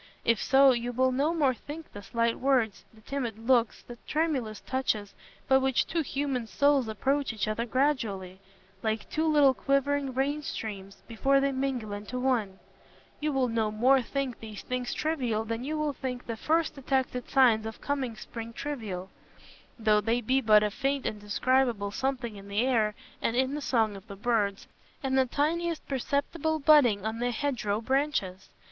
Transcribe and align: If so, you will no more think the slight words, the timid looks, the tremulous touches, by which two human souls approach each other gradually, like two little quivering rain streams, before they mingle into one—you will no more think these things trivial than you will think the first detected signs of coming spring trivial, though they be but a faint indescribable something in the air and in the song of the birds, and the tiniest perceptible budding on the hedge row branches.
If 0.25 0.41
so, 0.41 0.71
you 0.71 0.91
will 0.91 1.11
no 1.11 1.31
more 1.31 1.53
think 1.53 1.93
the 1.93 2.01
slight 2.01 2.39
words, 2.39 2.85
the 2.91 3.01
timid 3.01 3.37
looks, 3.37 3.83
the 3.83 3.99
tremulous 4.07 4.59
touches, 4.59 5.13
by 5.47 5.57
which 5.59 5.85
two 5.85 6.01
human 6.01 6.47
souls 6.47 6.87
approach 6.87 7.31
each 7.31 7.47
other 7.47 7.67
gradually, 7.67 8.39
like 8.81 9.07
two 9.11 9.27
little 9.27 9.53
quivering 9.53 10.15
rain 10.15 10.41
streams, 10.41 11.03
before 11.07 11.39
they 11.39 11.51
mingle 11.51 11.93
into 11.93 12.19
one—you 12.19 13.31
will 13.31 13.47
no 13.47 13.69
more 13.69 14.01
think 14.01 14.39
these 14.39 14.63
things 14.63 14.91
trivial 14.91 15.45
than 15.45 15.63
you 15.63 15.77
will 15.77 15.93
think 15.93 16.25
the 16.25 16.35
first 16.35 16.73
detected 16.73 17.29
signs 17.29 17.67
of 17.67 17.79
coming 17.79 18.15
spring 18.15 18.53
trivial, 18.53 19.11
though 19.77 20.01
they 20.01 20.19
be 20.19 20.41
but 20.41 20.63
a 20.63 20.71
faint 20.71 21.05
indescribable 21.05 21.91
something 21.91 22.37
in 22.37 22.47
the 22.47 22.61
air 22.65 22.95
and 23.21 23.35
in 23.35 23.53
the 23.53 23.61
song 23.61 23.95
of 23.95 24.07
the 24.07 24.15
birds, 24.15 24.67
and 25.03 25.15
the 25.15 25.27
tiniest 25.27 25.87
perceptible 25.87 26.57
budding 26.57 27.05
on 27.05 27.19
the 27.19 27.29
hedge 27.29 27.63
row 27.63 27.79
branches. 27.79 28.49